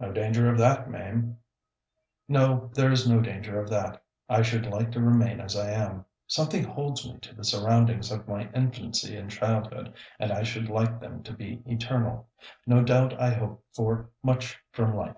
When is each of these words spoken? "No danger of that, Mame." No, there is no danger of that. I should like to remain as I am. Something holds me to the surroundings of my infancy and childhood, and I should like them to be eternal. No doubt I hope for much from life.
"No 0.00 0.10
danger 0.10 0.50
of 0.50 0.58
that, 0.58 0.90
Mame." 0.90 1.36
No, 2.26 2.72
there 2.74 2.90
is 2.90 3.08
no 3.08 3.20
danger 3.20 3.60
of 3.60 3.70
that. 3.70 4.02
I 4.28 4.42
should 4.42 4.66
like 4.66 4.90
to 4.90 5.00
remain 5.00 5.38
as 5.40 5.56
I 5.56 5.70
am. 5.70 6.04
Something 6.26 6.64
holds 6.64 7.06
me 7.06 7.18
to 7.20 7.36
the 7.36 7.44
surroundings 7.44 8.10
of 8.10 8.26
my 8.26 8.50
infancy 8.50 9.16
and 9.16 9.30
childhood, 9.30 9.94
and 10.18 10.32
I 10.32 10.42
should 10.42 10.68
like 10.68 10.98
them 10.98 11.22
to 11.22 11.32
be 11.32 11.62
eternal. 11.66 12.28
No 12.66 12.82
doubt 12.82 13.16
I 13.20 13.32
hope 13.32 13.64
for 13.72 14.10
much 14.24 14.58
from 14.72 14.96
life. 14.96 15.14